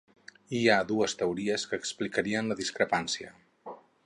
Hi 0.59 0.61
ha 0.67 0.77
dues 0.91 1.13
teories 1.19 1.67
que 1.73 1.81
explicarien 1.83 2.53
la 2.53 2.61
discrepància. 2.63 3.35